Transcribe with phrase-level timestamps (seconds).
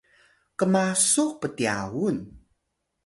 [0.57, 2.17] qmasux ptyawun